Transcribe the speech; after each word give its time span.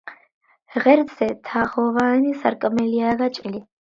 ღერძზე 0.85 1.27
თაღოვანი 1.49 2.33
სარკმელია 2.41 3.13
გაჭრილი. 3.25 3.63